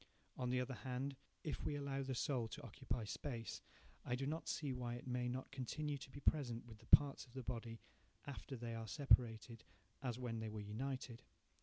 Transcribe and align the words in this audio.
On 0.35 0.49
the 0.49 0.59
other 0.59 0.73
hand, 0.73 1.15
if 1.43 1.63
we 1.63 1.75
allow 1.75 2.01
the 2.01 2.15
soul 2.15 2.47
to 2.47 2.63
occupy 2.63 3.03
space, 3.03 3.61
I 4.03 4.15
do 4.15 4.25
not 4.25 4.47
see 4.47 4.73
why 4.73 4.95
it 4.95 5.05
may 5.05 5.29
not 5.29 5.51
continue 5.51 5.99
to 5.99 6.09
be 6.09 6.19
present 6.21 6.65
with 6.65 6.79
the 6.79 6.87
parts 6.87 7.27
of 7.27 7.33
the 7.35 7.43
body 7.43 7.81
after 8.25 8.55
they 8.55 8.73
are 8.73 8.87
separated, 8.87 9.63
as 10.01 10.17
when 10.17 10.39
they 10.39 10.49
were 10.49 10.59
united. 10.59 11.21